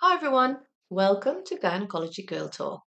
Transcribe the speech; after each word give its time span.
Hi 0.00 0.14
everyone, 0.14 0.58
welcome 0.90 1.38
to 1.46 1.58
Gynecology 1.58 2.22
Girl 2.22 2.48
Talk. 2.48 2.82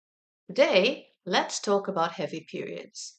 Today, 0.47 1.07
let's 1.25 1.59
talk 1.59 1.87
about 1.87 2.11
heavy 2.11 2.45
periods. 2.51 3.15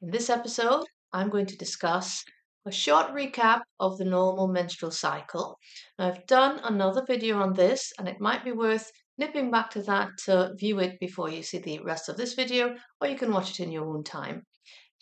In 0.00 0.10
this 0.10 0.30
episode, 0.30 0.86
I'm 1.12 1.28
going 1.28 1.44
to 1.44 1.56
discuss 1.58 2.24
a 2.64 2.72
short 2.72 3.08
recap 3.08 3.60
of 3.78 3.98
the 3.98 4.06
normal 4.06 4.48
menstrual 4.48 4.90
cycle. 4.90 5.58
Now, 5.98 6.08
I've 6.08 6.26
done 6.26 6.60
another 6.64 7.04
video 7.06 7.36
on 7.36 7.52
this, 7.52 7.92
and 7.98 8.08
it 8.08 8.22
might 8.22 8.42
be 8.42 8.52
worth 8.52 8.90
nipping 9.18 9.50
back 9.50 9.68
to 9.72 9.82
that 9.82 10.08
to 10.24 10.54
view 10.58 10.78
it 10.80 10.98
before 10.98 11.28
you 11.28 11.42
see 11.42 11.58
the 11.58 11.80
rest 11.80 12.08
of 12.08 12.16
this 12.16 12.32
video, 12.32 12.74
or 13.02 13.08
you 13.08 13.18
can 13.18 13.30
watch 13.30 13.50
it 13.50 13.60
in 13.62 13.70
your 13.70 13.86
own 13.86 14.02
time. 14.02 14.44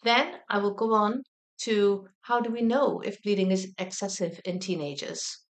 Then 0.03 0.35
I 0.51 0.59
will 0.59 0.75
go 0.75 0.93
on 0.93 1.23
to 1.59 2.09
how 2.23 2.41
do 2.41 2.51
we 2.51 2.62
know 2.62 3.01
if 3.05 3.23
bleeding 3.23 3.53
is 3.53 3.73
excessive 3.79 4.41
in 4.45 4.59
teenagers. 4.59 5.44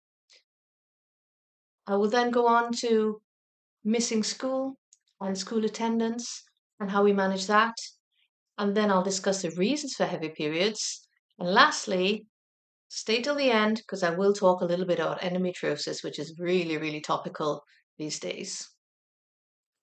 I 1.93 1.97
will 1.97 2.09
then 2.09 2.31
go 2.31 2.47
on 2.47 2.73
to 2.81 3.21
missing 3.85 4.23
school 4.23 4.79
and 5.21 5.37
school 5.37 5.65
attendance 5.67 6.43
and 6.81 6.91
how 6.91 7.05
we 7.05 7.13
manage 7.13 7.47
that. 7.49 7.75
And 8.57 8.75
then 8.75 8.91
I'll 8.91 9.03
discuss 9.03 9.43
the 9.43 9.51
reasons 9.51 9.95
for 9.95 10.07
heavy 10.07 10.31
periods. 10.31 11.07
And 11.39 11.51
lastly, 11.53 12.27
stay 12.89 13.21
till 13.21 13.35
the 13.35 13.51
end 13.51 13.77
because 13.77 14.03
I 14.03 14.11
will 14.11 14.33
talk 14.33 14.63
a 14.63 14.65
little 14.65 14.87
bit 14.87 15.01
about 15.01 15.21
endometriosis, 15.21 16.03
which 16.03 16.19
is 16.19 16.35
really, 16.39 16.79
really 16.79 17.03
topical 17.03 17.63
these 17.99 18.19
days. 18.19 18.71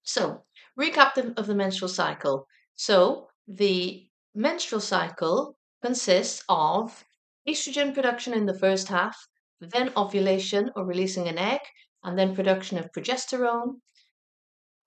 So, 0.02 0.45
recap 0.80 1.16
of 1.38 1.45
the 1.45 1.53
menstrual 1.53 1.89
cycle. 1.89 2.48
So, 2.76 3.28
the 3.48 4.08
menstrual 4.34 4.81
cycle 4.81 5.58
consists 5.84 6.44
of 6.50 7.03
estrogen 7.48 7.94
production 7.94 8.34
in 8.34 8.48
the 8.48 8.58
first 8.58 8.88
half, 8.88 9.16
then 9.62 9.91
ovulation 9.95 10.72
or 10.76 10.86
releasing 10.86 11.28
an 11.28 11.38
egg, 11.38 11.62
and 12.03 12.17
then 12.17 12.35
production 12.35 12.77
of 12.77 12.91
progesterone. 12.91 13.76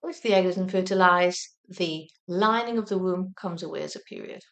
If 0.04 0.22
the 0.22 0.34
egg 0.34 0.46
isn't 0.46 0.70
fertilized, 0.70 1.48
the 1.68 2.10
lining 2.26 2.78
of 2.78 2.88
the 2.88 2.98
womb 2.98 3.34
comes 3.36 3.62
away 3.62 3.82
as 3.82 3.96
a 3.96 4.00
period. 4.00 4.42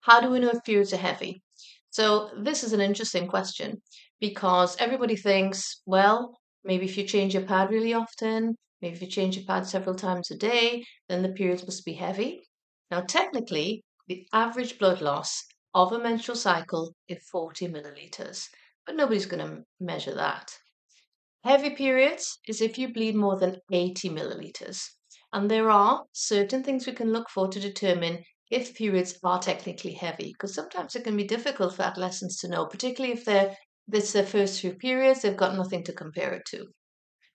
How 0.00 0.20
do 0.20 0.30
we 0.30 0.38
know 0.38 0.50
if 0.50 0.64
periods 0.64 0.92
are 0.92 0.98
heavy? 0.98 1.42
So, 1.90 2.30
this 2.38 2.62
is 2.64 2.72
an 2.72 2.80
interesting 2.80 3.26
question 3.26 3.82
because 4.20 4.76
everybody 4.78 5.16
thinks, 5.16 5.82
well, 5.86 6.38
maybe 6.64 6.86
if 6.86 6.96
you 6.96 7.04
change 7.04 7.34
your 7.34 7.44
pad 7.44 7.70
really 7.70 7.94
often, 7.94 8.56
maybe 8.80 8.94
if 8.94 9.02
you 9.02 9.08
change 9.08 9.36
your 9.36 9.44
pad 9.44 9.66
several 9.66 9.94
times 9.94 10.30
a 10.30 10.36
day, 10.36 10.84
then 11.08 11.22
the 11.22 11.30
periods 11.30 11.64
must 11.64 11.84
be 11.84 11.94
heavy. 11.94 12.42
Now, 12.90 13.02
technically, 13.02 13.82
the 14.06 14.26
average 14.32 14.78
blood 14.78 15.00
loss 15.00 15.44
of 15.74 15.92
a 15.92 15.98
menstrual 15.98 16.36
cycle 16.36 16.94
is 17.08 17.18
40 17.30 17.68
milliliters, 17.68 18.48
but 18.86 18.96
nobody's 18.96 19.26
going 19.26 19.46
to 19.46 19.62
measure 19.80 20.14
that. 20.14 20.56
Heavy 21.44 21.70
periods 21.70 22.38
is 22.48 22.60
if 22.60 22.78
you 22.78 22.92
bleed 22.92 23.14
more 23.14 23.38
than 23.38 23.60
80 23.70 24.10
milliliters. 24.10 24.82
And 25.32 25.50
there 25.50 25.70
are 25.70 26.04
certain 26.12 26.62
things 26.62 26.86
we 26.86 26.92
can 26.92 27.12
look 27.12 27.28
for 27.30 27.48
to 27.48 27.60
determine 27.60 28.24
if 28.50 28.74
periods 28.74 29.18
are 29.22 29.38
technically 29.38 29.92
heavy, 29.92 30.32
because 30.32 30.54
sometimes 30.54 30.96
it 30.96 31.04
can 31.04 31.16
be 31.16 31.24
difficult 31.24 31.74
for 31.74 31.82
adolescents 31.82 32.40
to 32.40 32.48
know, 32.48 32.66
particularly 32.66 33.12
if 33.12 33.24
they're 33.24 33.54
this 33.86 34.12
their 34.12 34.26
first 34.26 34.60
few 34.60 34.74
periods, 34.74 35.22
they've 35.22 35.36
got 35.36 35.56
nothing 35.56 35.82
to 35.84 35.92
compare 35.92 36.34
it 36.34 36.42
to. 36.46 36.66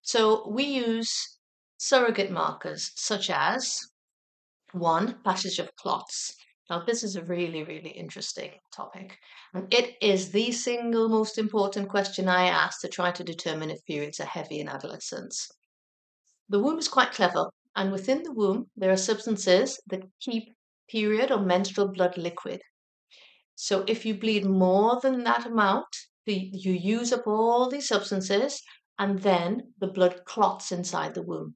So 0.02 0.50
we 0.50 0.64
use 0.64 1.40
surrogate 1.78 2.32
markers 2.32 2.92
such 2.96 3.30
as 3.30 3.80
one, 4.72 5.22
passage 5.24 5.60
of 5.60 5.76
clots. 5.76 6.36
Now, 6.70 6.84
this 6.86 7.04
is 7.04 7.16
a 7.16 7.24
really, 7.24 7.64
really 7.64 7.90
interesting 7.90 8.52
topic. 8.74 9.18
And 9.54 9.72
it 9.74 9.96
is 10.02 10.32
the 10.32 10.52
single 10.52 11.10
most 11.10 11.38
important 11.38 11.90
question 11.90 12.30
I 12.30 12.46
ask 12.46 12.80
to 12.82 12.88
try 12.88 13.12
to 13.12 13.24
determine 13.24 13.70
if 13.70 13.86
periods 13.86 14.20
are 14.20 14.26
heavy 14.26 14.60
in 14.60 14.70
adolescents. 14.70 15.52
The 16.50 16.60
womb 16.60 16.80
is 16.80 16.88
quite 16.88 17.12
clever, 17.12 17.50
and 17.76 17.92
within 17.92 18.24
the 18.24 18.32
womb, 18.32 18.70
there 18.78 18.92
are 18.92 18.98
substances 18.98 19.80
that 19.88 20.04
keep 20.22 20.54
period 20.90 21.32
or 21.32 21.40
menstrual 21.40 21.90
blood 21.90 22.18
liquid. 22.18 22.62
So, 23.56 23.84
if 23.88 24.06
you 24.06 24.16
bleed 24.16 24.46
more 24.46 25.00
than 25.02 25.24
that 25.26 25.46
amount, 25.46 25.88
you 26.26 26.72
use 26.72 27.12
up 27.12 27.28
all 27.28 27.70
these 27.70 27.88
substances, 27.88 28.62
and 28.98 29.20
then 29.20 29.74
the 29.80 29.88
blood 29.88 30.24
clots 30.26 30.72
inside 30.72 31.14
the 31.14 31.24
womb. 31.24 31.56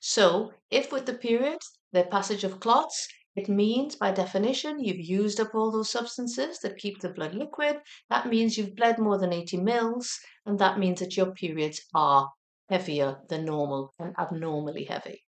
So, 0.00 0.52
if 0.70 0.92
with 0.92 1.06
the 1.06 1.14
period, 1.14 1.58
the 1.92 2.04
passage 2.04 2.44
of 2.44 2.60
clots, 2.60 3.08
it 3.38 3.48
means, 3.48 3.94
by 3.96 4.10
definition, 4.10 4.82
you've 4.82 4.98
used 4.98 5.38
up 5.38 5.54
all 5.54 5.70
those 5.70 5.90
substances 5.90 6.58
that 6.58 6.76
keep 6.76 7.00
the 7.00 7.08
blood 7.08 7.34
liquid. 7.34 7.80
That 8.10 8.26
means 8.26 8.58
you've 8.58 8.74
bled 8.74 8.98
more 8.98 9.16
than 9.18 9.32
80 9.32 9.58
mils, 9.58 10.18
and 10.44 10.58
that 10.58 10.78
means 10.78 11.00
that 11.00 11.16
your 11.16 11.32
periods 11.32 11.80
are 11.94 12.30
heavier 12.68 13.20
than 13.28 13.44
normal 13.44 13.94
and 13.98 14.14
abnormally 14.18 14.84
heavy. 14.84 15.24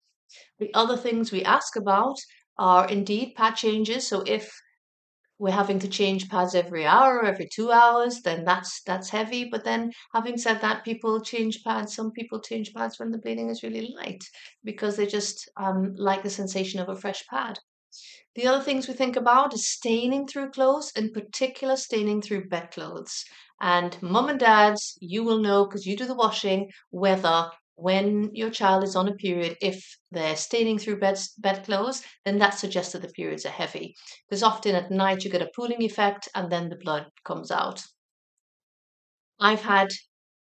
The 0.59 0.72
other 0.75 0.97
things 0.97 1.33
we 1.33 1.44
ask 1.44 1.77
about 1.77 2.17
are 2.59 2.89
indeed 2.89 3.34
pad 3.34 3.56
changes. 3.56 4.06
So 4.06 4.23
if 4.27 4.53
we're 5.38 5.50
having 5.53 5.78
to 5.81 5.88
change 5.88 6.28
pads 6.28 6.55
every 6.55 6.87
hour 6.87 7.17
or 7.17 7.25
every 7.25 7.49
two 7.53 7.71
hours, 7.73 8.21
then 8.23 8.44
that's 8.44 8.83
that's 8.83 9.11
heavy. 9.11 9.44
But 9.50 9.65
then, 9.65 9.93
having 10.15 10.38
said 10.38 10.61
that, 10.61 10.84
people 10.84 11.21
change 11.21 11.62
pads. 11.65 11.94
Some 11.94 12.11
people 12.12 12.41
change 12.41 12.73
pads 12.73 12.99
when 12.99 13.11
the 13.11 13.19
bleeding 13.19 13.50
is 13.50 13.62
really 13.62 13.94
light 13.97 14.25
because 14.65 14.97
they 14.97 15.06
just 15.06 15.49
um, 15.56 15.94
like 15.97 16.23
the 16.23 16.31
sensation 16.31 16.81
of 16.81 16.88
a 16.88 16.97
fresh 16.97 17.27
pad. 17.27 17.59
The 18.34 18.46
other 18.46 18.62
things 18.62 18.86
we 18.88 18.94
think 18.94 19.16
about 19.16 19.54
is 19.54 19.66
staining 19.66 20.26
through 20.26 20.50
clothes, 20.50 20.92
in 20.94 21.12
particular 21.12 21.76
staining 21.76 22.22
through 22.22 22.48
bedclothes. 22.48 23.24
And 23.60 24.00
mum 24.02 24.28
and 24.28 24.38
dads, 24.38 24.96
you 25.00 25.24
will 25.24 25.38
know 25.38 25.64
because 25.64 25.86
you 25.86 25.96
do 25.96 26.06
the 26.06 26.14
washing 26.14 26.70
whether 26.90 27.50
when 27.74 28.34
your 28.34 28.50
child 28.50 28.84
is 28.84 28.96
on 28.96 29.08
a 29.08 29.14
period, 29.14 29.56
if 29.60 29.98
they're 30.10 30.36
staining 30.36 30.78
through 30.78 30.98
bed, 30.98 31.18
bedclothes, 31.38 32.02
then 32.24 32.38
that 32.38 32.54
suggests 32.54 32.92
that 32.92 33.02
the 33.02 33.08
periods 33.08 33.44
are 33.46 33.50
heavy. 33.50 33.94
Because 34.28 34.42
often 34.42 34.74
at 34.74 34.90
night 34.90 35.24
you 35.24 35.30
get 35.30 35.42
a 35.42 35.50
pooling 35.54 35.82
effect 35.82 36.28
and 36.34 36.50
then 36.50 36.68
the 36.68 36.76
blood 36.76 37.06
comes 37.24 37.50
out. 37.50 37.82
I've 39.40 39.62
had 39.62 39.88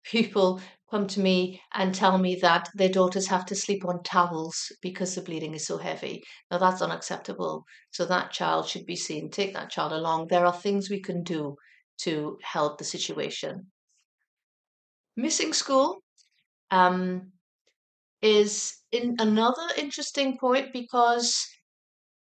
people 0.03 0.61
come 0.91 1.07
to 1.07 1.19
me 1.19 1.61
and 1.73 1.93
tell 1.93 2.17
me 2.17 2.35
that 2.35 2.69
their 2.73 2.89
daughters 2.89 3.27
have 3.27 3.45
to 3.47 3.55
sleep 3.55 3.85
on 3.85 4.03
towels 4.03 4.71
because 4.81 5.15
the 5.15 5.21
bleeding 5.21 5.53
is 5.53 5.65
so 5.65 5.77
heavy. 5.77 6.23
Now, 6.49 6.57
that's 6.57 6.81
unacceptable. 6.81 7.65
So, 7.91 8.05
that 8.05 8.31
child 8.31 8.67
should 8.67 8.85
be 8.85 8.95
seen. 8.95 9.29
Take 9.29 9.53
that 9.53 9.69
child 9.69 9.91
along. 9.91 10.27
There 10.27 10.45
are 10.45 10.53
things 10.53 10.89
we 10.89 11.01
can 11.01 11.23
do 11.23 11.55
to 11.99 12.37
help 12.43 12.77
the 12.77 12.83
situation. 12.83 13.71
Missing 15.15 15.53
school 15.53 16.01
um, 16.71 17.33
is 18.21 18.77
in 18.91 19.15
another 19.19 19.67
interesting 19.77 20.37
point 20.37 20.73
because 20.73 21.45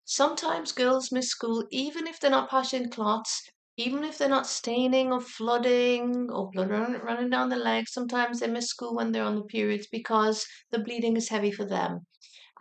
sometimes 0.05 0.71
girls 0.71 1.11
miss 1.11 1.29
school 1.29 1.65
even 1.71 2.07
if 2.07 2.19
they're 2.19 2.31
not 2.31 2.49
passing 2.49 2.89
clots 2.89 3.43
even 3.85 4.03
if 4.03 4.17
they're 4.17 4.29
not 4.37 4.47
staining 4.47 5.11
or 5.11 5.19
flooding 5.21 6.29
or 6.31 6.49
blood 6.51 6.69
running 6.69 7.29
down 7.29 7.49
the 7.49 7.55
legs, 7.55 7.91
sometimes 7.93 8.39
they 8.39 8.47
miss 8.47 8.67
school 8.67 8.95
when 8.95 9.11
they're 9.11 9.23
on 9.31 9.35
the 9.35 9.43
periods 9.45 9.87
because 9.91 10.45
the 10.71 10.79
bleeding 10.79 11.15
is 11.17 11.29
heavy 11.29 11.51
for 11.51 11.65
them. 11.65 11.99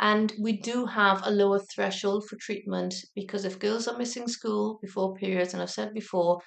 And 0.01 0.33
we 0.41 0.53
do 0.61 0.87
have 0.87 1.27
a 1.27 1.31
lower 1.31 1.61
threshold 1.75 2.27
for 2.29 2.37
treatment 2.41 2.95
because 3.15 3.45
if 3.45 3.59
girls 3.61 3.89
are 3.89 3.99
missing 3.99 4.29
school 4.29 4.79
before 4.83 5.15
periods, 5.15 5.55
and 5.55 5.63
I've 5.63 5.71
said 5.71 5.95
before, 5.95 6.41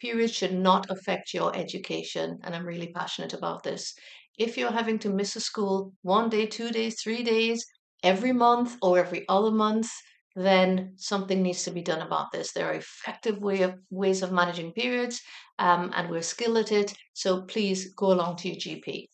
periods 0.00 0.32
should 0.34 0.54
not 0.54 0.88
affect 0.90 1.34
your 1.34 1.54
education. 1.56 2.38
And 2.44 2.54
I'm 2.54 2.66
really 2.66 2.92
passionate 2.92 3.32
about 3.32 3.64
this. 3.64 3.92
If 4.38 4.56
you're 4.56 4.72
having 4.72 4.98
to 5.00 5.10
miss 5.10 5.36
a 5.36 5.40
school 5.40 5.92
one 6.02 6.28
day, 6.28 6.46
two 6.46 6.70
days, 6.70 7.02
three 7.02 7.22
days, 7.24 7.64
every 8.02 8.32
month, 8.32 8.76
or 8.82 8.98
every 8.98 9.24
other 9.28 9.50
month, 9.50 9.90
then 10.36 10.94
something 10.96 11.42
needs 11.42 11.62
to 11.64 11.70
be 11.70 11.82
done 11.82 12.02
about 12.02 12.32
this. 12.32 12.52
There 12.52 12.66
are 12.66 12.74
effective 12.74 13.38
way 13.38 13.62
of, 13.62 13.74
ways 13.90 14.22
of 14.22 14.32
managing 14.32 14.72
periods, 14.72 15.20
um, 15.58 15.92
and 15.94 16.10
we're 16.10 16.22
skilled 16.22 16.56
at 16.58 16.72
it. 16.72 16.94
So 17.12 17.42
please 17.42 17.94
go 17.94 18.12
along 18.12 18.36
to 18.38 18.48
your 18.48 18.56
GP. 18.56 19.06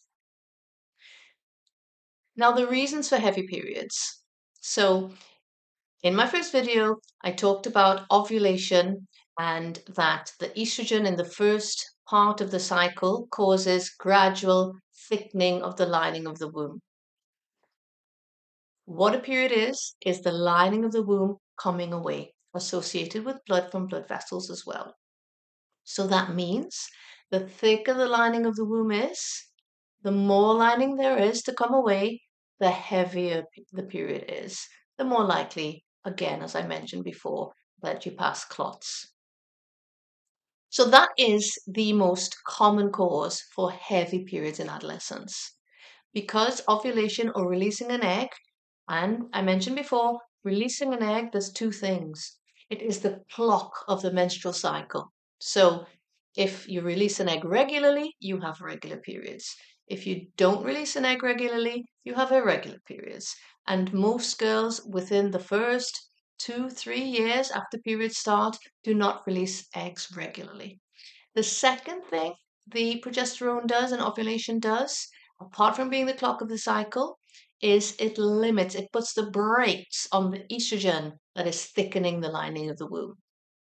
Now, 2.37 2.52
the 2.52 2.67
reasons 2.67 3.08
for 3.08 3.19
heavy 3.19 3.46
periods. 3.46 4.22
So, 4.62 5.11
in 6.02 6.14
my 6.17 6.26
first 6.26 6.52
video, 6.52 6.96
I 7.22 7.32
talked 7.32 7.67
about 7.67 8.06
ovulation 8.11 9.06
and 9.38 9.78
that 9.94 10.32
the 10.38 10.49
estrogen 10.50 11.06
in 11.06 11.17
the 11.17 11.25
first 11.25 11.90
part 12.08 12.40
of 12.40 12.50
the 12.50 12.61
cycle 12.61 13.26
causes 13.31 13.90
gradual 13.90 14.75
thickening 15.08 15.62
of 15.62 15.76
the 15.76 15.87
lining 15.87 16.26
of 16.26 16.38
the 16.38 16.49
womb. 16.49 16.81
What 18.92 19.14
a 19.14 19.20
period 19.20 19.52
is, 19.52 19.94
is 20.02 20.20
the 20.20 20.32
lining 20.32 20.84
of 20.84 20.92
the 20.92 21.02
womb 21.02 21.38
coming 21.56 21.94
away, 21.94 22.34
associated 22.52 23.25
with 23.25 23.42
blood 23.46 23.70
from 23.70 23.87
blood 23.87 24.06
vessels 24.06 24.50
as 24.50 24.66
well. 24.66 24.96
So 25.84 26.06
that 26.08 26.34
means 26.34 26.88
the 27.31 27.48
thicker 27.48 27.94
the 27.94 28.08
lining 28.08 28.46
of 28.46 28.56
the 28.56 28.64
womb 28.64 28.92
is, 28.92 29.20
the 30.02 30.12
more 30.12 30.54
lining 30.54 30.96
there 30.96 31.19
is 31.19 31.42
to 31.44 31.54
come 31.54 31.75
away, 31.75 32.22
the 32.58 32.70
heavier 32.70 33.44
the 33.72 33.84
period 33.84 34.26
is, 34.28 34.66
the 34.98 35.04
more 35.04 35.25
likely, 35.25 35.84
again, 36.04 36.43
as 36.43 36.54
I 36.54 36.66
mentioned 36.66 37.04
before, 37.04 37.52
that 37.82 38.06
you 38.06 38.12
pass 38.12 38.44
clots. 38.44 39.12
So 40.70 40.86
that 40.86 41.10
is 41.19 41.52
the 41.66 41.93
most 41.93 42.34
common 42.44 42.90
cause 42.90 43.43
for 43.54 43.70
heavy 43.72 44.25
periods 44.25 44.58
in 44.58 44.70
adolescence. 44.70 45.54
because 46.14 46.62
ovulation 46.69 47.31
or 47.34 47.48
releasing 47.48 47.90
an 47.90 48.04
egg, 48.04 48.28
and 48.90 49.28
I 49.32 49.40
mentioned 49.42 49.76
before, 49.76 50.19
releasing 50.42 50.92
an 50.92 51.04
egg 51.04 51.31
does 51.31 51.52
two 51.52 51.70
things. 51.70 52.38
It 52.69 52.82
is 52.82 52.98
the 52.98 53.22
clock 53.31 53.84
of 53.87 54.02
the 54.02 54.12
menstrual 54.12 54.52
cycle. 54.52 55.12
So 55.38 55.87
if 56.37 56.69
you 56.69 56.81
release 56.81 57.20
an 57.20 57.28
egg 57.28 57.44
regularly, 57.44 58.16
you 58.19 58.40
have 58.40 58.60
regular 58.60 58.96
periods. 58.96 59.54
If 59.87 60.08
you 60.08 60.26
don't 60.37 60.64
release 60.64 60.96
an 60.96 61.04
egg 61.04 61.22
regularly, 61.22 61.84
you 62.02 62.14
have 62.14 62.32
irregular 62.32 62.81
periods. 62.84 63.37
And 63.64 63.94
most 63.94 64.37
girls 64.40 64.84
within 64.84 65.31
the 65.31 65.38
first 65.38 66.10
two, 66.40 66.69
three 66.69 67.04
years 67.04 67.52
after 67.52 67.78
periods 67.78 68.19
start 68.19 68.56
do 68.82 68.93
not 68.93 69.25
release 69.25 69.69
eggs 69.72 70.08
regularly. 70.16 70.81
The 71.36 71.44
second 71.44 72.06
thing 72.06 72.34
the 72.66 73.00
progesterone 73.00 73.69
does 73.69 73.93
and 73.93 74.02
ovulation 74.02 74.58
does, 74.58 75.06
apart 75.40 75.76
from 75.76 75.90
being 75.90 76.06
the 76.06 76.14
clock 76.14 76.40
of 76.40 76.48
the 76.48 76.58
cycle, 76.58 77.19
is 77.60 77.96
it 77.98 78.18
limits, 78.18 78.74
it 78.74 78.92
puts 78.92 79.12
the 79.14 79.30
brakes 79.30 80.08
on 80.12 80.30
the 80.30 80.44
estrogen 80.50 81.18
that 81.34 81.46
is 81.46 81.66
thickening 81.66 82.20
the 82.20 82.28
lining 82.28 82.70
of 82.70 82.78
the 82.78 82.86
womb. 82.86 83.14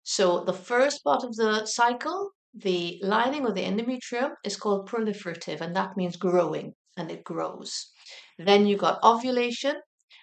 So 0.03 0.43
the 0.43 0.53
first 0.53 1.03
part 1.03 1.23
of 1.23 1.35
the 1.35 1.65
cycle 1.65 2.31
the 2.59 2.99
lining 3.03 3.45
of 3.45 3.53
the 3.53 3.63
endometrium 3.63 4.33
is 4.43 4.57
called 4.57 4.89
proliferative, 4.89 5.61
and 5.61 5.75
that 5.75 5.95
means 5.95 6.15
growing, 6.15 6.73
and 6.95 7.11
it 7.11 7.23
grows. 7.23 7.91
Then 8.39 8.65
you 8.65 8.77
got 8.77 9.03
ovulation, 9.03 9.75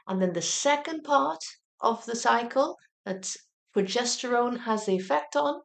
and 0.09 0.21
then 0.21 0.33
the 0.33 0.43
second 0.43 1.05
part 1.05 1.39
of 1.81 2.05
the 2.07 2.17
cycle 2.17 2.77
that 3.05 3.33
progesterone 3.77 4.59
has 4.61 4.87
the 4.87 4.97
effect 4.97 5.37
on, 5.37 5.61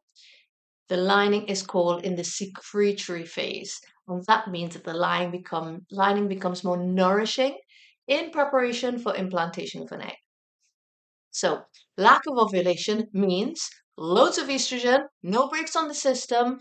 the 0.88 0.96
lining 0.96 1.46
is 1.48 1.62
called 1.62 2.04
in 2.04 2.14
the 2.14 2.24
secretory 2.24 3.26
phase. 3.26 3.80
And 4.06 4.24
that 4.26 4.48
means 4.48 4.74
that 4.74 4.84
the 4.84 4.94
lining, 4.94 5.32
become, 5.32 5.86
lining 5.90 6.28
becomes 6.28 6.62
more 6.62 6.76
nourishing 6.76 7.58
in 8.10 8.30
preparation 8.30 8.98
for 8.98 9.16
implantation 9.16 9.82
of 9.82 9.92
an 9.92 10.02
egg. 10.02 10.16
So, 11.32 11.62
lack 11.96 12.22
of 12.26 12.38
ovulation 12.38 13.08
means 13.12 13.68
loads 13.96 14.36
of 14.38 14.48
estrogen, 14.48 15.06
no 15.22 15.48
brakes 15.48 15.74
on 15.74 15.88
the 15.88 15.94
system, 15.94 16.58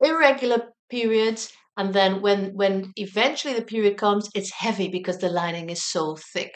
irregular 0.00 0.72
periods, 0.90 1.52
and 1.76 1.94
then 1.94 2.20
when 2.22 2.54
when 2.56 2.92
eventually 2.96 3.54
the 3.54 3.62
period 3.64 3.96
comes, 3.96 4.30
it's 4.34 4.50
heavy 4.52 4.88
because 4.88 5.18
the 5.18 5.28
lining 5.28 5.70
is 5.70 5.84
so 5.84 6.16
thick. 6.16 6.54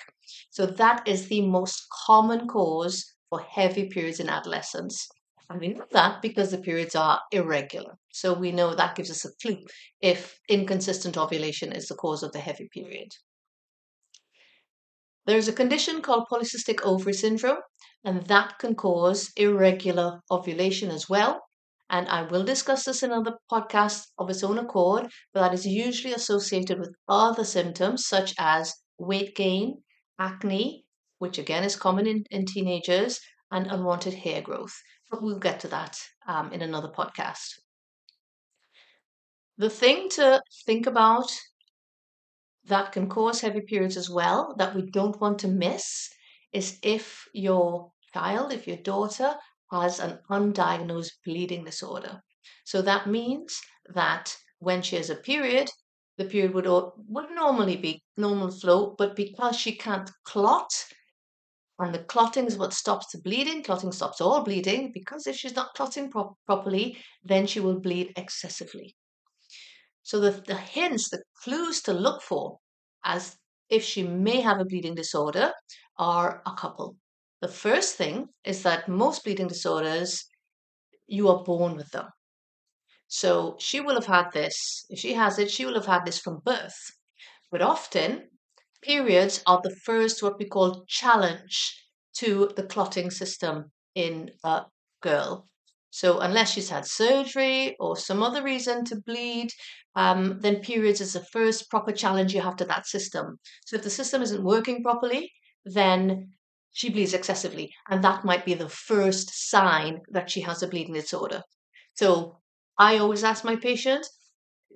So 0.51 0.67
that 0.67 1.07
is 1.07 1.29
the 1.29 1.43
most 1.43 1.87
common 2.07 2.49
cause 2.49 3.05
for 3.31 3.41
heavy 3.41 3.89
periods 3.89 4.21
in 4.21 4.29
adolescence. 4.29 5.09
And 5.49 5.61
we 5.61 5.69
know 5.69 5.87
that 5.93 6.23
because 6.23 6.51
the 6.51 6.59
periods 6.59 6.95
are 6.97 7.21
irregular. 7.31 7.99
So 8.13 8.35
we 8.35 8.53
know 8.53 8.75
that 8.75 8.97
gives 8.97 9.11
us 9.11 9.25
a 9.25 9.35
clue 9.43 9.65
if 10.01 10.39
inconsistent 10.49 11.17
ovulation 11.17 11.73
is 11.73 11.87
the 11.87 11.95
cause 11.95 12.23
of 12.23 12.33
the 12.33 12.41
heavy 12.41 12.69
period. 12.73 13.11
There's 15.27 15.49
a 15.49 15.53
condition 15.53 16.03
called 16.03 16.27
polycystic 16.31 16.83
ovary 16.83 17.13
syndrome, 17.15 17.59
and 18.05 18.27
that 18.27 18.59
can 18.59 18.75
cause 18.75 19.33
irregular 19.37 20.21
ovulation 20.31 20.91
as 20.91 21.09
well. 21.09 21.43
And 21.91 22.09
I 22.09 22.23
will 22.23 22.45
discuss 22.45 22.85
this 22.85 23.03
in 23.03 23.13
another 23.13 23.39
podcast 23.51 24.07
of 24.19 24.31
its 24.31 24.43
own 24.43 24.59
accord, 24.59 25.11
but 25.33 25.41
that 25.41 25.55
is 25.55 25.67
usually 25.67 26.15
associated 26.15 26.79
with 26.79 26.95
other 27.09 27.45
symptoms 27.45 28.07
such 28.07 28.35
as 28.39 28.75
weight 28.99 29.37
gain, 29.37 29.83
acne, 30.19 30.87
which 31.19 31.39
again 31.39 31.65
is 31.65 31.77
common 31.77 32.07
in, 32.07 32.25
in 32.31 32.47
teenagers, 32.47 33.21
and 33.51 33.67
unwanted 33.67 34.15
hair 34.15 34.43
growth. 34.43 34.75
But 35.11 35.23
we'll 35.23 35.39
get 35.39 35.61
to 35.61 35.69
that 35.69 35.99
um, 36.27 36.53
in 36.53 36.63
another 36.63 36.89
podcast. 36.89 37.61
The 39.59 39.71
thing 39.71 40.09
to 40.11 40.43
think 40.67 40.87
about 40.87 41.31
that 42.67 42.93
can 42.93 43.09
cause 43.09 43.41
heavy 43.41 43.61
periods 43.61 43.97
as 43.97 44.09
well 44.09 44.55
that 44.59 44.75
we 44.75 44.83
don't 44.91 45.21
want 45.21 45.39
to 45.41 45.49
miss 45.49 46.09
is 46.53 46.79
if 46.83 47.27
your 47.33 47.91
child, 48.13 48.53
if 48.53 48.67
your 48.67 48.77
daughter 48.77 49.35
has 49.71 49.99
an 50.01 50.19
undiagnosed 50.31 51.13
bleeding 51.25 51.65
disorder. 51.65 52.23
So 52.65 52.83
that 52.83 53.07
means 53.07 53.59
that 53.95 54.37
when 54.59 54.83
she 54.83 54.97
has 54.97 55.11
a 55.11 55.17
period, 55.17 55.71
the 56.19 56.25
period 56.27 56.55
would, 56.55 56.67
would 56.67 57.31
normally 57.31 57.77
be 57.77 58.03
normal 58.17 58.51
flow, 58.51 58.95
but 58.99 59.17
because 59.17 59.57
she 59.57 59.73
can't 59.75 60.11
clot, 60.25 60.73
and 61.79 61.95
the 61.95 62.05
clotting 62.05 62.47
is 62.47 62.59
what 62.59 62.75
stops 62.75 63.11
the 63.13 63.21
bleeding, 63.23 63.63
clotting 63.63 63.93
stops 63.93 64.21
all 64.21 64.45
bleeding, 64.45 64.93
because 64.93 65.27
if 65.27 65.37
she's 65.37 65.57
not 65.57 65.75
clotting 65.75 66.11
pro- 66.11 66.37
properly, 66.47 66.99
then 67.25 67.47
she 67.47 67.61
will 67.61 67.81
bleed 67.81 68.13
excessively. 68.17 68.95
So 70.03 70.21
the, 70.21 70.31
the 70.47 70.57
hints, 70.57 71.11
the 71.11 71.23
clues 71.43 71.83
to 71.83 71.93
look 71.93 72.23
for 72.23 72.59
as 73.05 73.37
if 73.69 73.85
she 73.85 74.03
may 74.03 74.41
have 74.41 74.61
a 74.61 74.65
bleeding 74.65 74.95
disorder 74.95 75.53
are 75.99 76.43
a 76.47 76.53
couple. 76.55 76.97
The 77.41 77.49
first 77.49 77.97
thing 77.97 78.29
is 78.45 78.63
that 78.63 78.89
most 78.89 79.25
bleeding 79.25 79.49
disorders, 79.49 80.25
you 81.07 81.29
are 81.29 81.43
born 81.45 81.77
with 81.77 81.91
them. 81.91 82.09
So 83.09 83.57
she 83.61 83.81
will 83.81 83.95
have 83.95 84.07
had 84.07 84.33
this, 84.33 84.57
if 84.89 84.99
she 84.99 85.13
has 85.15 85.39
it, 85.39 85.51
she 85.51 85.65
will 85.65 85.75
have 85.75 85.87
had 85.87 86.05
this 86.05 86.19
from 86.19 86.41
birth. 86.45 86.79
But 87.51 87.63
often, 87.63 88.31
periods 88.83 89.43
are 89.47 89.61
the 89.63 89.77
first, 89.85 90.23
what 90.23 90.39
we 90.39 90.47
call 90.47 90.85
challenge 90.89 91.87
to 92.15 92.51
the 92.57 92.65
clotting 92.67 93.11
system 93.11 93.71
in 93.95 94.33
a 94.43 94.65
girl. 95.01 95.49
So 95.95 96.21
unless 96.21 96.53
she's 96.53 96.71
had 96.71 96.87
surgery 96.87 97.77
or 97.79 97.99
some 97.99 98.23
other 98.23 98.43
reason 98.43 98.83
to 98.87 98.97
bleed, 99.07 99.51
um, 99.95 100.41
then 100.41 100.61
periods 100.61 101.03
is 101.03 101.13
the 101.13 101.25
first 101.33 101.69
proper 101.69 101.93
challenge 101.93 102.33
you 102.35 102.41
have 102.41 102.57
to 102.57 102.65
that 102.65 102.87
system. 102.87 103.39
So 103.67 103.77
if 103.77 103.83
the 103.83 103.91
system 103.91 104.23
isn't 104.23 104.43
working 104.43 104.83
properly, 104.83 105.31
then 105.67 106.33
she 106.73 106.89
bleeds 106.89 107.13
excessively, 107.13 107.71
and 107.91 108.03
that 108.03 108.25
might 108.25 108.47
be 108.47 108.55
the 108.55 108.71
first 108.71 109.51
sign 109.51 110.01
that 110.11 110.31
she 110.31 110.41
has 110.41 110.63
a 110.63 110.69
bleeding 110.69 110.95
disorder. 110.95 111.43
So 111.93 112.39
I 112.79 112.97
always 112.97 113.23
ask 113.23 113.45
my 113.45 113.57
patient 113.57 114.07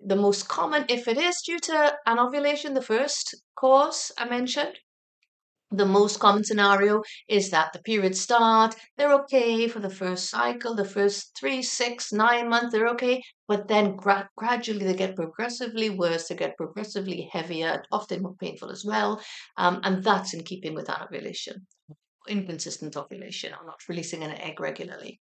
the 0.04 0.16
most 0.16 0.48
common, 0.48 0.84
if 0.90 1.08
it 1.08 1.16
is 1.16 1.40
due 1.46 1.58
to 1.60 1.96
anovulation, 2.06 2.74
the 2.74 2.82
first 2.82 3.34
cause 3.58 4.12
I 4.18 4.28
mentioned, 4.28 4.78
the 5.70 5.86
most 5.86 6.20
common 6.20 6.44
scenario 6.44 7.02
is 7.28 7.50
that 7.50 7.72
the 7.72 7.80
periods 7.80 8.20
start, 8.20 8.76
they're 8.96 9.14
okay 9.14 9.66
for 9.66 9.80
the 9.80 9.90
first 9.90 10.30
cycle, 10.30 10.74
the 10.74 10.84
first 10.84 11.36
three, 11.36 11.60
six, 11.62 12.12
nine 12.12 12.48
months, 12.48 12.72
they're 12.72 12.88
okay, 12.88 13.20
but 13.48 13.66
then 13.66 13.96
gra- 13.96 14.28
gradually 14.36 14.84
they 14.84 14.94
get 14.94 15.16
progressively 15.16 15.90
worse, 15.90 16.28
they 16.28 16.36
get 16.36 16.56
progressively 16.56 17.28
heavier, 17.32 17.82
often 17.90 18.22
more 18.22 18.36
painful 18.36 18.70
as 18.70 18.84
well, 18.84 19.20
um, 19.56 19.80
and 19.82 20.04
that's 20.04 20.34
in 20.34 20.44
keeping 20.44 20.74
with 20.74 20.88
ovulation, 20.88 21.66
inconsistent 22.28 22.96
ovulation, 22.96 23.52
or 23.52 23.66
not 23.66 23.80
releasing 23.88 24.22
an 24.22 24.30
egg 24.32 24.60
regularly. 24.60 25.20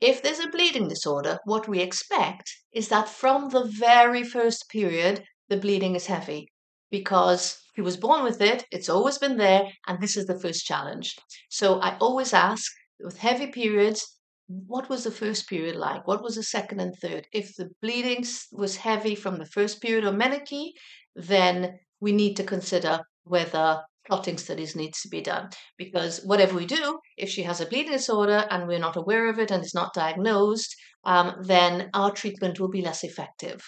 If 0.00 0.22
there's 0.22 0.38
a 0.38 0.48
bleeding 0.48 0.86
disorder, 0.86 1.40
what 1.44 1.66
we 1.66 1.80
expect 1.80 2.48
is 2.72 2.88
that 2.88 3.08
from 3.08 3.48
the 3.48 3.64
very 3.64 4.22
first 4.22 4.68
period, 4.70 5.24
the 5.48 5.56
bleeding 5.56 5.96
is 5.96 6.06
heavy 6.06 6.48
because 6.90 7.60
he 7.74 7.82
was 7.82 7.96
born 7.96 8.24
with 8.24 8.40
it, 8.40 8.64
it's 8.70 8.88
always 8.88 9.18
been 9.18 9.36
there, 9.36 9.64
and 9.86 10.00
this 10.00 10.16
is 10.16 10.26
the 10.26 10.40
first 10.40 10.66
challenge. 10.66 11.16
So 11.48 11.80
I 11.80 11.96
always 11.98 12.32
ask 12.32 12.70
with 13.00 13.18
heavy 13.18 13.48
periods, 13.48 14.18
what 14.46 14.88
was 14.88 15.04
the 15.04 15.10
first 15.10 15.48
period 15.48 15.76
like? 15.76 16.06
What 16.06 16.22
was 16.22 16.36
the 16.36 16.42
second 16.42 16.80
and 16.80 16.94
third? 16.96 17.26
If 17.32 17.54
the 17.56 17.68
bleeding 17.82 18.24
was 18.50 18.76
heavy 18.76 19.14
from 19.14 19.38
the 19.38 19.46
first 19.46 19.80
period 19.82 20.04
or 20.04 20.12
menarche, 20.12 20.72
then 21.14 21.78
we 22.00 22.12
need 22.12 22.36
to 22.36 22.44
consider 22.44 23.00
whether 23.24 23.82
clotting 24.06 24.38
studies 24.38 24.74
needs 24.74 25.02
to 25.02 25.08
be 25.08 25.20
done 25.20 25.50
because 25.76 26.22
whatever 26.24 26.56
we 26.56 26.64
do 26.64 26.98
if 27.18 27.28
she 27.28 27.42
has 27.42 27.60
a 27.60 27.66
bleeding 27.66 27.92
disorder 27.92 28.46
and 28.50 28.66
we're 28.66 28.78
not 28.78 28.96
aware 28.96 29.28
of 29.28 29.38
it 29.38 29.50
and 29.50 29.62
it's 29.62 29.74
not 29.74 29.92
diagnosed 29.92 30.74
um, 31.04 31.34
then 31.42 31.90
our 31.92 32.10
treatment 32.10 32.58
will 32.58 32.70
be 32.70 32.80
less 32.80 33.04
effective 33.04 33.60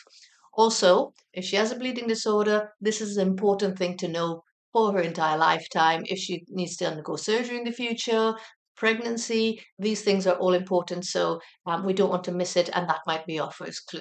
also, 0.53 1.13
if 1.33 1.45
she 1.45 1.57
has 1.57 1.73
a 1.73 1.77
bleeding 1.77 2.07
disorder, 2.07 2.73
this 2.81 3.01
is 3.01 3.17
an 3.17 3.29
important 3.29 3.79
thing 3.79 3.97
to 3.99 4.09
know 4.09 4.43
for 4.73 4.93
her 4.93 5.01
entire 5.01 5.39
lifetime. 5.39 6.03
If 6.07 6.19
she 6.19 6.45
needs 6.49 6.77
to 6.77 6.87
undergo 6.87 7.17
surgery 7.17 7.59
in 7.59 7.65
the 7.65 7.73
future, 7.73 8.35
pregnancy, 8.77 9.63
these 9.79 10.03
things 10.03 10.27
are 10.27 10.37
all 10.37 10.55
important. 10.55 11.05
So 11.05 11.41
um, 11.67 11.85
we 11.85 11.93
don't 11.93 12.11
want 12.11 12.25
to 12.25 12.33
miss 12.33 12.57
it, 12.57 12.71
and 12.73 12.89
that 12.89 13.01
might 13.07 13.27
be 13.27 13.39
our 13.39 13.53
first 13.53 13.87
clue. 13.87 14.01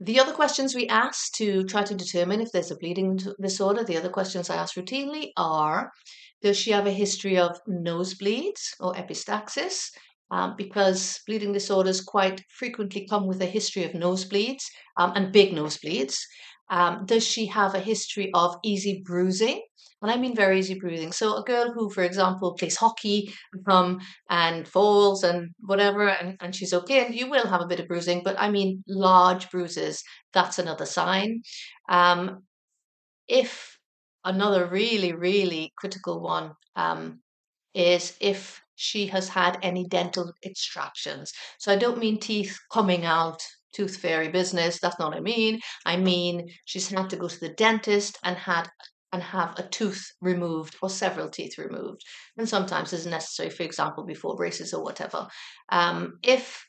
The 0.00 0.18
other 0.18 0.32
questions 0.32 0.74
we 0.74 0.88
ask 0.88 1.32
to 1.34 1.62
try 1.64 1.82
to 1.82 1.94
determine 1.94 2.40
if 2.40 2.50
there's 2.52 2.70
a 2.70 2.76
bleeding 2.76 3.18
disorder, 3.40 3.84
the 3.84 3.98
other 3.98 4.08
questions 4.08 4.48
I 4.48 4.56
ask 4.56 4.74
routinely 4.74 5.30
are 5.36 5.90
Does 6.42 6.56
she 6.56 6.70
have 6.70 6.86
a 6.86 6.92
history 6.92 7.38
of 7.38 7.60
nosebleeds 7.68 8.74
or 8.80 8.94
epistaxis? 8.94 9.90
Um, 10.30 10.54
because 10.56 11.20
bleeding 11.26 11.52
disorders 11.52 12.00
quite 12.00 12.42
frequently 12.48 13.06
come 13.08 13.26
with 13.26 13.40
a 13.42 13.46
history 13.46 13.84
of 13.84 13.92
nosebleeds 13.92 14.64
um, 14.96 15.12
and 15.14 15.32
big 15.32 15.52
nosebleeds. 15.52 16.18
Um, 16.70 17.04
does 17.04 17.26
she 17.26 17.46
have 17.46 17.74
a 17.74 17.80
history 17.80 18.30
of 18.32 18.56
easy 18.62 19.02
bruising? 19.04 19.60
And 20.02 20.10
I 20.10 20.16
mean 20.16 20.34
very 20.34 20.58
easy 20.58 20.78
bruising. 20.78 21.12
So 21.12 21.36
a 21.36 21.42
girl 21.42 21.72
who, 21.72 21.90
for 21.90 22.02
example, 22.02 22.54
plays 22.54 22.76
hockey 22.76 23.34
um, 23.68 23.98
and 24.30 24.66
falls 24.66 25.24
and 25.24 25.50
whatever, 25.58 26.08
and, 26.08 26.36
and 26.40 26.54
she's 26.54 26.72
okay, 26.72 27.04
and 27.04 27.14
you 27.14 27.28
will 27.28 27.46
have 27.46 27.60
a 27.60 27.66
bit 27.66 27.80
of 27.80 27.88
bruising, 27.88 28.22
but 28.24 28.36
I 28.38 28.50
mean 28.50 28.82
large 28.88 29.50
bruises, 29.50 30.02
that's 30.32 30.58
another 30.58 30.86
sign. 30.86 31.42
Um, 31.88 32.44
if 33.28 33.76
another 34.24 34.66
really, 34.66 35.12
really 35.12 35.72
critical 35.76 36.22
one 36.22 36.52
um, 36.76 37.20
is 37.74 38.16
if 38.20 38.60
she 38.80 39.06
has 39.06 39.28
had 39.28 39.58
any 39.62 39.86
dental 39.86 40.32
extractions. 40.44 41.32
So 41.58 41.70
I 41.72 41.76
don't 41.76 41.98
mean 41.98 42.18
teeth 42.18 42.58
coming 42.72 43.04
out, 43.04 43.40
tooth 43.74 43.98
fairy 43.98 44.28
business. 44.28 44.80
That's 44.80 44.98
not 44.98 45.10
what 45.10 45.18
I 45.18 45.20
mean. 45.20 45.60
I 45.84 45.96
mean 45.96 46.48
she's 46.64 46.88
had 46.88 47.10
to 47.10 47.16
go 47.16 47.28
to 47.28 47.40
the 47.40 47.50
dentist 47.50 48.18
and 48.24 48.36
had 48.36 48.68
and 49.12 49.22
have 49.22 49.58
a 49.58 49.68
tooth 49.68 50.04
removed 50.20 50.76
or 50.80 50.88
several 50.88 51.28
teeth 51.28 51.58
removed. 51.58 52.02
And 52.38 52.48
sometimes 52.48 52.92
it's 52.92 53.06
necessary, 53.06 53.50
for 53.50 53.64
example, 53.64 54.04
before 54.04 54.36
braces 54.36 54.72
or 54.72 54.82
whatever. 54.84 55.26
Um, 55.70 56.18
if 56.22 56.64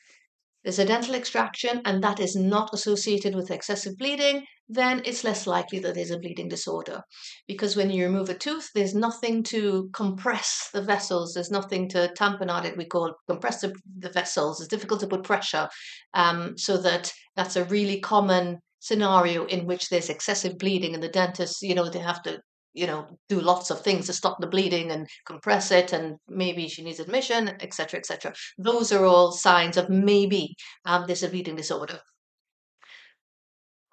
there's 0.63 0.79
a 0.79 0.85
dental 0.85 1.15
extraction 1.15 1.81
and 1.85 2.03
that 2.03 2.19
is 2.19 2.35
not 2.35 2.73
associated 2.73 3.35
with 3.35 3.51
excessive 3.51 3.97
bleeding, 3.97 4.45
then 4.69 5.01
it's 5.05 5.23
less 5.23 5.47
likely 5.47 5.79
that 5.79 5.95
there's 5.95 6.11
a 6.11 6.19
bleeding 6.19 6.47
disorder. 6.47 7.01
Because 7.47 7.75
when 7.75 7.89
you 7.89 8.05
remove 8.05 8.29
a 8.29 8.33
tooth, 8.33 8.69
there's 8.73 8.95
nothing 8.95 9.43
to 9.43 9.89
compress 9.93 10.69
the 10.73 10.81
vessels, 10.81 11.33
there's 11.33 11.51
nothing 11.51 11.89
to 11.89 12.11
tamponade 12.17 12.65
it, 12.65 12.77
we 12.77 12.85
call 12.85 13.07
it 13.07 13.15
compress 13.27 13.61
the, 13.61 13.73
the 13.99 14.11
vessels. 14.11 14.61
It's 14.61 14.69
difficult 14.69 14.99
to 15.01 15.07
put 15.07 15.23
pressure. 15.23 15.67
Um, 16.13 16.57
so 16.57 16.77
that 16.77 17.11
that's 17.35 17.55
a 17.55 17.65
really 17.65 17.99
common 17.99 18.59
scenario 18.79 19.45
in 19.45 19.65
which 19.65 19.89
there's 19.89 20.09
excessive 20.09 20.57
bleeding 20.57 20.93
and 20.93 21.03
the 21.03 21.09
dentist, 21.09 21.61
you 21.61 21.75
know, 21.75 21.89
they 21.89 21.99
have 21.99 22.21
to 22.23 22.39
you 22.73 22.87
know 22.87 23.05
do 23.29 23.39
lots 23.39 23.69
of 23.69 23.81
things 23.81 24.05
to 24.05 24.13
stop 24.13 24.37
the 24.39 24.47
bleeding 24.47 24.91
and 24.91 25.07
compress 25.25 25.71
it 25.71 25.93
and 25.93 26.15
maybe 26.27 26.67
she 26.67 26.83
needs 26.83 26.99
admission 26.99 27.49
etc 27.59 27.99
etc 27.99 28.33
those 28.57 28.91
are 28.91 29.05
all 29.05 29.31
signs 29.31 29.77
of 29.77 29.89
maybe 29.89 30.55
um, 30.85 31.05
there's 31.07 31.23
a 31.23 31.29
bleeding 31.29 31.55
disorder 31.55 31.99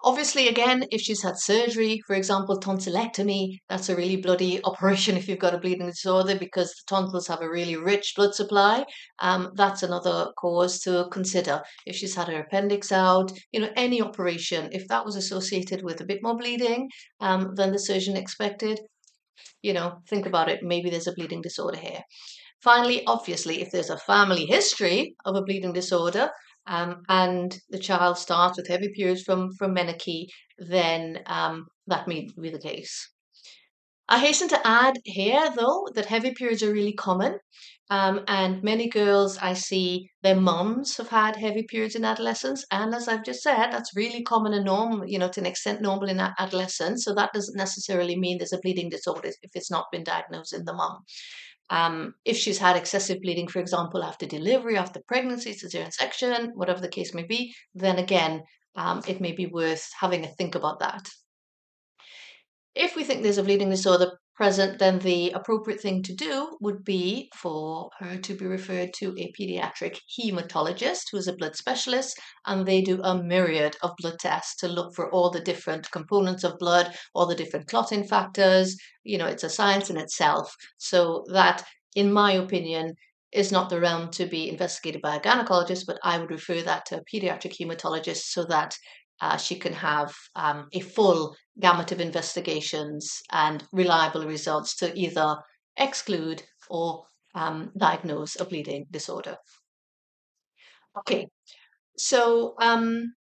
Obviously, 0.01 0.47
again, 0.47 0.85
if 0.91 1.01
she's 1.01 1.23
had 1.23 1.37
surgery, 1.37 2.01
for 2.07 2.15
example, 2.15 2.57
tonsillectomy, 2.57 3.57
that's 3.67 3.89
a 3.89 3.95
really 3.95 4.15
bloody 4.15 4.63
operation 4.63 5.17
if 5.17 5.27
you've 5.27 5.39
got 5.39 5.53
a 5.53 5.57
bleeding 5.57 5.87
disorder 5.87 6.35
because 6.35 6.69
the 6.69 6.83
tonsils 6.87 7.27
have 7.27 7.41
a 7.41 7.49
really 7.49 7.75
rich 7.75 8.13
blood 8.15 8.33
supply. 8.33 8.85
Um, 9.19 9.51
that's 9.55 9.83
another 9.83 10.31
cause 10.37 10.79
to 10.81 11.07
consider. 11.11 11.61
If 11.85 11.97
she's 11.97 12.15
had 12.15 12.29
her 12.29 12.39
appendix 12.39 12.93
out, 12.93 13.33
you 13.51 13.59
know, 13.59 13.71
any 13.75 14.01
operation, 14.01 14.69
if 14.71 14.87
that 14.87 15.05
was 15.05 15.17
associated 15.17 15.83
with 15.83 15.99
a 15.99 16.05
bit 16.05 16.23
more 16.23 16.37
bleeding 16.37 16.89
um, 17.19 17.55
than 17.55 17.73
the 17.73 17.79
surgeon 17.79 18.15
expected, 18.15 18.79
you 19.61 19.73
know, 19.73 20.01
think 20.07 20.25
about 20.25 20.47
it. 20.49 20.63
Maybe 20.63 20.89
there's 20.89 21.07
a 21.07 21.13
bleeding 21.13 21.41
disorder 21.41 21.77
here. 21.77 22.01
Finally, 22.61 23.05
obviously, 23.05 23.61
if 23.61 23.71
there's 23.71 23.89
a 23.89 23.97
family 23.97 24.45
history 24.45 25.15
of 25.25 25.35
a 25.35 25.41
bleeding 25.41 25.73
disorder, 25.73 26.29
um, 26.69 27.01
and 27.09 27.59
the 27.69 27.79
child 27.79 28.17
starts 28.17 28.57
with 28.57 28.67
heavy 28.67 28.89
periods 28.95 29.23
from, 29.23 29.51
from 29.57 29.75
menarche, 29.75 30.27
then 30.59 31.19
um, 31.25 31.67
that 31.87 32.07
may 32.07 32.29
be 32.39 32.49
the 32.49 32.59
case. 32.59 33.09
I 34.07 34.17
hasten 34.19 34.47
to 34.49 34.67
add 34.67 34.99
here, 35.03 35.51
though, 35.55 35.87
that 35.93 36.05
heavy 36.05 36.33
periods 36.33 36.63
are 36.63 36.71
really 36.71 36.93
common. 36.93 37.39
Um, 37.91 38.23
and 38.27 38.63
many 38.63 38.87
girls 38.87 39.37
I 39.39 39.53
see, 39.53 40.09
their 40.21 40.35
mums 40.35 40.97
have 40.97 41.09
had 41.09 41.35
heavy 41.35 41.63
periods 41.63 41.95
in 41.95 42.05
adolescence. 42.05 42.63
And 42.71 42.93
as 42.93 43.07
I've 43.07 43.23
just 43.23 43.41
said, 43.41 43.71
that's 43.71 43.95
really 43.95 44.23
common 44.23 44.53
and 44.53 44.65
normal, 44.65 45.07
you 45.07 45.17
know, 45.17 45.29
to 45.29 45.39
an 45.39 45.45
extent 45.47 45.81
normal 45.81 46.09
in 46.09 46.19
adolescence. 46.19 47.03
So 47.03 47.15
that 47.15 47.33
doesn't 47.33 47.57
necessarily 47.57 48.15
mean 48.15 48.37
there's 48.37 48.53
a 48.53 48.59
bleeding 48.59 48.89
disorder 48.89 49.29
if 49.41 49.51
it's 49.55 49.71
not 49.71 49.91
been 49.91 50.03
diagnosed 50.03 50.53
in 50.53 50.65
the 50.65 50.73
mum. 50.73 51.03
Um, 51.69 52.15
if 52.25 52.35
she's 52.37 52.57
had 52.57 52.75
excessive 52.75 53.21
bleeding, 53.21 53.47
for 53.47 53.59
example, 53.59 54.03
after 54.03 54.25
delivery, 54.25 54.77
after 54.77 55.01
pregnancy, 55.07 55.53
cesarean 55.53 55.93
section, 55.93 56.51
whatever 56.55 56.81
the 56.81 56.87
case 56.87 57.13
may 57.13 57.23
be, 57.23 57.53
then 57.75 57.99
again, 57.99 58.43
um, 58.75 59.01
it 59.07 59.21
may 59.21 59.33
be 59.33 59.45
worth 59.45 59.87
having 59.99 60.23
a 60.23 60.27
think 60.27 60.55
about 60.55 60.79
that. 60.79 61.07
If 62.75 62.95
we 62.95 63.03
think 63.03 63.21
there's 63.21 63.37
a 63.37 63.43
bleeding 63.43 63.69
disorder 63.69 64.19
present, 64.39 64.79
then 64.79 64.99
the 64.99 65.31
appropriate 65.31 65.81
thing 65.81 66.01
to 66.01 66.15
do 66.15 66.55
would 66.61 66.85
be 66.85 67.29
for 67.35 67.89
her 67.99 68.15
to 68.17 68.33
be 68.33 68.45
referred 68.45 68.93
to 68.93 69.13
a 69.17 69.33
pediatric 69.37 69.99
hematologist 70.17 71.01
who 71.11 71.17
is 71.17 71.27
a 71.27 71.35
blood 71.35 71.57
specialist, 71.57 72.17
and 72.45 72.65
they 72.65 72.81
do 72.81 73.01
a 73.03 73.21
myriad 73.21 73.75
of 73.83 73.91
blood 73.97 74.17
tests 74.17 74.55
to 74.55 74.69
look 74.69 74.95
for 74.95 75.11
all 75.11 75.29
the 75.29 75.41
different 75.41 75.91
components 75.91 76.45
of 76.45 76.57
blood, 76.57 76.95
all 77.13 77.25
the 77.25 77.35
different 77.35 77.67
clotting 77.67 78.07
factors. 78.07 78.77
You 79.03 79.17
know, 79.17 79.25
it's 79.25 79.43
a 79.43 79.49
science 79.49 79.89
in 79.89 79.97
itself. 79.97 80.55
So 80.77 81.25
that, 81.33 81.65
in 81.93 82.13
my 82.13 82.31
opinion, 82.31 82.93
is 83.33 83.51
not 83.51 83.69
the 83.69 83.81
realm 83.81 84.09
to 84.11 84.25
be 84.25 84.47
investigated 84.47 85.01
by 85.01 85.17
a 85.17 85.19
gynecologist, 85.19 85.83
but 85.85 85.99
I 86.01 86.17
would 86.17 86.31
refer 86.31 86.61
that 86.61 86.85
to 86.85 86.99
a 86.99 87.03
pediatric 87.13 87.57
hematologist 87.59 88.31
so 88.31 88.45
that 88.45 88.73
uh, 89.21 89.37
she 89.37 89.55
can 89.55 89.73
have 89.73 90.13
um, 90.35 90.67
a 90.73 90.79
full 90.79 91.35
gamut 91.59 91.91
of 91.91 91.99
investigations 91.99 93.21
and 93.31 93.63
reliable 93.71 94.25
results 94.25 94.75
to 94.77 94.97
either 94.97 95.37
exclude 95.77 96.43
or 96.69 97.05
um, 97.35 97.71
diagnose 97.77 98.39
a 98.39 98.45
bleeding 98.45 98.85
disorder. 98.91 99.37
Okay, 100.97 101.27
so 101.97 102.55
um, 102.59 103.13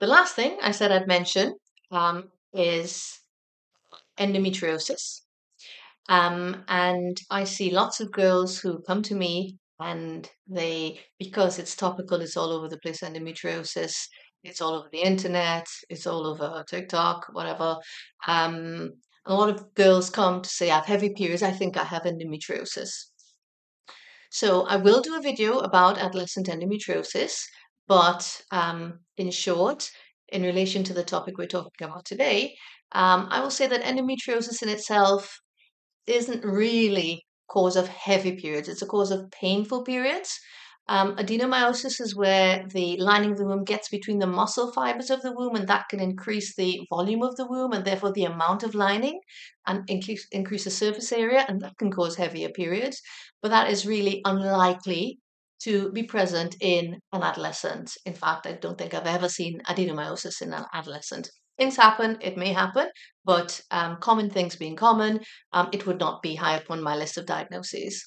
the 0.00 0.06
last 0.06 0.34
thing 0.34 0.58
I 0.62 0.70
said 0.70 0.92
I'd 0.92 1.06
mention 1.06 1.54
um, 1.90 2.30
is 2.52 3.20
endometriosis. 4.18 5.22
Um, 6.08 6.64
and 6.68 7.20
I 7.30 7.44
see 7.44 7.70
lots 7.70 8.00
of 8.00 8.12
girls 8.12 8.58
who 8.58 8.82
come 8.82 9.02
to 9.02 9.14
me 9.14 9.58
and 9.80 10.28
they, 10.48 11.00
because 11.18 11.58
it's 11.58 11.76
topical, 11.76 12.20
it's 12.20 12.36
all 12.36 12.52
over 12.52 12.68
the 12.68 12.78
place, 12.78 13.00
endometriosis, 13.00 14.06
it's 14.44 14.60
all 14.60 14.74
over 14.74 14.88
the 14.90 15.02
internet, 15.02 15.66
it's 15.88 16.06
all 16.06 16.26
over 16.26 16.64
TikTok, 16.68 17.28
whatever. 17.32 17.76
Um, 18.26 18.92
a 19.26 19.34
lot 19.34 19.48
of 19.48 19.74
girls 19.74 20.10
come 20.10 20.42
to 20.42 20.48
say, 20.48 20.70
I 20.70 20.76
have 20.76 20.86
heavy 20.86 21.14
periods, 21.14 21.42
I 21.42 21.52
think 21.52 21.76
I 21.76 21.84
have 21.84 22.02
endometriosis. 22.02 22.90
So 24.30 24.66
I 24.66 24.76
will 24.76 25.00
do 25.00 25.16
a 25.16 25.22
video 25.22 25.58
about 25.58 25.98
adolescent 25.98 26.48
endometriosis, 26.48 27.42
but 27.86 28.42
um, 28.50 29.00
in 29.16 29.30
short, 29.30 29.90
in 30.28 30.42
relation 30.42 30.82
to 30.84 30.94
the 30.94 31.04
topic 31.04 31.36
we're 31.36 31.46
talking 31.46 31.86
about 31.86 32.04
today, 32.04 32.54
um, 32.92 33.28
I 33.30 33.40
will 33.40 33.50
say 33.50 33.66
that 33.66 33.82
endometriosis 33.82 34.62
in 34.62 34.68
itself 34.68 35.38
isn't 36.06 36.44
really 36.44 37.24
cause 37.48 37.76
of 37.76 37.86
heavy 37.88 38.36
periods. 38.36 38.68
It's 38.68 38.82
a 38.82 38.86
cause 38.86 39.10
of 39.10 39.30
painful 39.30 39.84
periods. 39.84 40.38
Um, 40.88 41.16
adenomyosis 41.16 42.00
is 42.00 42.14
where 42.14 42.66
the 42.68 42.96
lining 42.98 43.32
of 43.32 43.38
the 43.38 43.46
womb 43.46 43.64
gets 43.64 43.88
between 43.88 44.18
the 44.18 44.26
muscle 44.26 44.72
fibers 44.72 45.10
of 45.10 45.22
the 45.22 45.32
womb, 45.32 45.54
and 45.54 45.68
that 45.68 45.88
can 45.88 46.00
increase 46.00 46.54
the 46.56 46.80
volume 46.90 47.22
of 47.22 47.36
the 47.36 47.46
womb 47.46 47.72
and 47.72 47.84
therefore 47.84 48.12
the 48.12 48.24
amount 48.24 48.62
of 48.62 48.74
lining 48.74 49.20
and 49.66 49.88
increase, 49.88 50.26
increase 50.32 50.64
the 50.64 50.70
surface 50.70 51.12
area, 51.12 51.44
and 51.48 51.60
that 51.60 51.78
can 51.78 51.90
cause 51.90 52.16
heavier 52.16 52.48
periods. 52.50 53.00
But 53.40 53.50
that 53.50 53.70
is 53.70 53.86
really 53.86 54.20
unlikely 54.24 55.18
to 55.62 55.92
be 55.92 56.02
present 56.02 56.56
in 56.60 56.98
an 57.12 57.22
adolescent. 57.22 57.92
In 58.04 58.14
fact, 58.14 58.46
I 58.46 58.52
don't 58.54 58.76
think 58.76 58.94
I've 58.94 59.06
ever 59.06 59.28
seen 59.28 59.60
adenomyosis 59.68 60.42
in 60.42 60.52
an 60.52 60.64
adolescent. 60.74 61.30
Things 61.58 61.76
happen, 61.76 62.18
it 62.20 62.36
may 62.36 62.52
happen, 62.52 62.88
but 63.24 63.60
um, 63.70 63.98
common 64.00 64.30
things 64.30 64.56
being 64.56 64.74
common, 64.74 65.20
um, 65.52 65.68
it 65.72 65.86
would 65.86 66.00
not 66.00 66.22
be 66.22 66.34
high 66.34 66.56
up 66.56 66.70
on 66.70 66.82
my 66.82 66.96
list 66.96 67.18
of 67.18 67.26
diagnoses. 67.26 68.04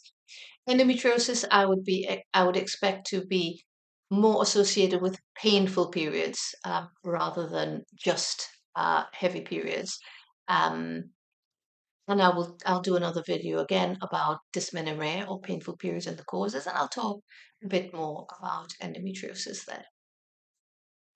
Endometriosis, 0.67 1.45
I 1.51 1.65
would 1.65 1.83
be, 1.83 2.23
I 2.33 2.43
would 2.43 2.57
expect 2.57 3.07
to 3.07 3.25
be 3.25 3.63
more 4.09 4.41
associated 4.41 5.01
with 5.01 5.19
painful 5.35 5.89
periods 5.89 6.39
um, 6.63 6.89
rather 7.03 7.47
than 7.47 7.83
just 7.95 8.47
uh, 8.75 9.03
heavy 9.13 9.41
periods. 9.41 9.99
Um, 10.47 11.11
and 12.07 12.21
I 12.21 12.29
will, 12.29 12.57
I'll 12.65 12.81
do 12.81 12.95
another 12.95 13.23
video 13.25 13.59
again 13.59 13.97
about 14.01 14.39
dysmenorrhea 14.53 15.25
or 15.27 15.39
painful 15.41 15.77
periods 15.77 16.07
and 16.07 16.17
the 16.17 16.23
causes, 16.23 16.67
and 16.67 16.77
I'll 16.77 16.87
talk 16.87 17.19
a 17.63 17.67
bit 17.67 17.93
more 17.93 18.27
about 18.39 18.69
endometriosis 18.81 19.65
there. 19.65 19.85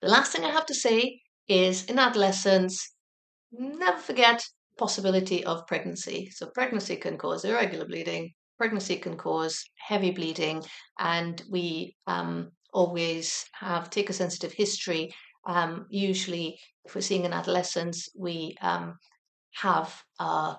The 0.02 0.08
last 0.08 0.32
thing 0.32 0.44
I 0.44 0.50
have 0.50 0.66
to 0.66 0.74
say 0.74 1.20
is 1.46 1.84
in 1.84 1.98
adolescence, 1.98 2.94
never 3.52 3.98
forget 3.98 4.42
possibility 4.78 5.44
of 5.44 5.66
pregnancy. 5.66 6.30
So 6.30 6.50
pregnancy 6.54 6.96
can 6.96 7.18
cause 7.18 7.44
irregular 7.44 7.86
bleeding, 7.86 8.32
pregnancy 8.60 8.96
can 8.96 9.16
cause 9.16 9.64
heavy 9.78 10.10
bleeding, 10.10 10.62
and 10.98 11.42
we 11.50 11.96
um, 12.06 12.50
always 12.74 13.46
have 13.58 13.88
take 13.88 14.10
a 14.10 14.20
sensitive 14.22 14.52
history. 14.52 15.14
Um, 15.46 15.86
usually, 15.88 16.60
if 16.84 16.94
we're 16.94 17.00
seeing 17.00 17.24
an 17.24 17.32
adolescent, 17.32 17.96
we 18.14 18.54
um, 18.60 18.98
have 19.54 19.88
a 20.18 20.56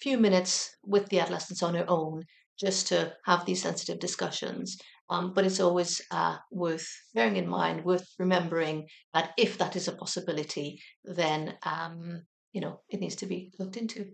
few 0.00 0.18
minutes 0.18 0.74
with 0.84 1.08
the 1.10 1.20
adolescents 1.20 1.62
on 1.62 1.76
our 1.76 1.88
own 1.88 2.24
just 2.58 2.88
to 2.88 3.12
have 3.24 3.46
these 3.46 3.62
sensitive 3.62 4.00
discussions. 4.00 4.76
Um, 5.08 5.32
but 5.32 5.44
it's 5.44 5.60
always 5.60 6.00
uh, 6.10 6.38
worth 6.50 6.88
bearing 7.14 7.36
in 7.36 7.46
mind, 7.46 7.84
worth 7.84 8.08
remembering 8.18 8.88
that 9.12 9.30
if 9.38 9.58
that 9.58 9.76
is 9.76 9.86
a 9.86 9.92
possibility, 9.92 10.80
then 11.04 11.54
um, 11.62 12.22
you 12.52 12.60
know 12.60 12.80
it 12.88 12.98
needs 12.98 13.14
to 13.16 13.26
be 13.26 13.52
looked 13.60 13.76
into. 13.76 14.10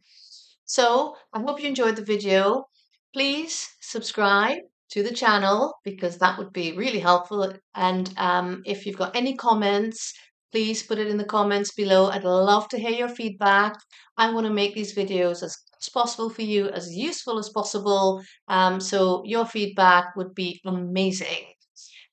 So 0.67 1.17
I 1.33 1.41
hope 1.41 1.63
you 1.63 1.69
enjoyed 1.69 1.97
the 1.97 2.05
video. 2.05 2.67
Please 3.13 3.69
subscribe 3.81 4.59
to 4.91 5.03
the 5.03 5.15
channel 5.15 5.75
because 5.85 6.19
that 6.19 6.39
would 6.39 6.53
be 6.53 6.73
really 6.73 6.99
helpful. 6.99 7.53
And 7.75 8.13
um, 8.17 8.63
if 8.67 8.87
you've 8.87 8.99
got 8.99 9.17
any 9.17 9.35
comments, 9.37 10.13
please 10.53 10.83
put 10.83 10.99
it 10.99 11.09
in 11.09 11.17
the 11.17 11.25
comments 11.25 11.73
below. 11.75 12.09
I'd 12.11 12.25
love 12.25 12.69
to 12.69 12.79
hear 12.79 12.91
your 12.91 13.09
feedback. 13.09 13.75
I 14.17 14.33
want 14.33 14.47
to 14.47 14.53
make 14.53 14.75
these 14.75 14.95
videos 14.95 15.43
as 15.43 15.57
possible 15.89 16.31
for 16.31 16.43
you, 16.43 16.69
as 16.69 16.95
useful 16.95 17.39
as 17.39 17.49
possible. 17.49 18.23
Um, 18.49 18.81
so 18.81 19.23
your 19.25 19.47
feedback 19.47 20.15
would 20.17 20.35
be 20.35 20.61
amazing. 20.65 21.47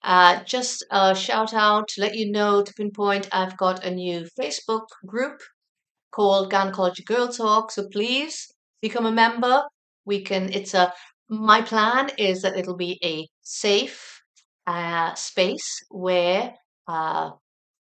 Uh, 0.04 0.44
just 0.44 0.86
a 0.92 1.16
shout 1.16 1.54
out 1.54 1.88
to 1.89 2.01
let 2.01 2.16
you 2.16 2.32
know 2.32 2.63
to 2.63 2.74
pinpoint 2.74 3.27
I've 3.32 3.58
got 3.58 3.84
a 3.84 3.92
new 3.92 4.27
Facebook 4.39 4.88
group 5.06 5.42
called 6.12 6.50
Gynecology 6.50 7.04
Girl 7.04 7.27
Talk. 7.27 7.72
So 7.72 7.88
please 7.92 8.48
become 8.82 9.06
a 9.06 9.12
member. 9.12 9.63
We 10.08 10.22
can, 10.24 10.52
it's 10.54 10.74
a, 10.74 10.94
my 11.30 11.62
plan 11.62 12.10
is 12.18 12.42
that 12.44 12.58
it'll 12.58 12.78
be 12.78 13.00
a 13.04 13.28
safe 13.44 14.22
uh, 14.66 15.14
space 15.16 15.70
where 15.90 16.56
uh, 16.88 17.32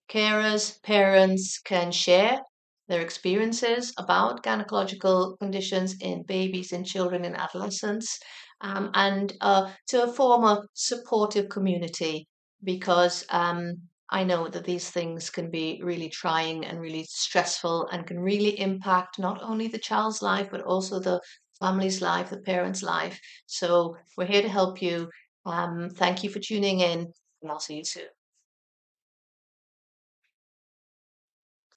carers, 0.10 0.82
parents 0.84 1.60
can 1.60 1.92
share 1.92 2.40
their 2.88 3.02
experiences 3.02 3.94
about 3.98 4.44
gynecological 4.44 5.38
conditions 5.40 5.96
in 6.02 6.24
babies, 6.24 6.72
in 6.72 6.84
children, 6.84 7.26
in 7.26 7.36
adolescents, 7.36 8.20
um, 8.62 8.92
and 8.94 9.34
uh, 9.42 9.72
to 9.88 10.08
form 10.08 10.44
a 10.44 10.64
supportive 10.74 11.50
community 11.50 12.28
because 12.64 13.26
um, 13.30 13.76
I 14.10 14.24
know 14.24 14.48
that 14.48 14.66
these 14.66 14.90
things 14.90 15.30
can 15.30 15.50
be 15.50 15.82
really 15.84 16.10
trying 16.10 16.66
and 16.66 16.80
really 16.80 17.06
stressful 17.10 17.88
and 17.92 18.06
can 18.06 18.20
really 18.20 18.60
impact 18.60 19.18
not 19.20 19.42
only 19.42 19.68
the 19.68 19.80
child's 19.80 20.22
life 20.22 20.50
but 20.52 20.62
also 20.62 21.00
the 21.00 21.20
family's 21.64 22.02
life, 22.02 22.30
the 22.30 22.38
parent's 22.38 22.84
life. 22.84 23.20
So 23.46 23.98
we're 24.18 24.34
here 24.34 24.42
to 24.42 24.50
help 24.50 24.82
you. 24.82 25.10
Um, 25.46 25.90
thank 26.02 26.24
you 26.24 26.30
for 26.30 26.40
tuning 26.40 26.82
in, 26.82 27.00
and 27.42 27.52
I'll 27.52 27.60
see 27.60 27.78
you 27.78 27.86
soon. 27.86 28.23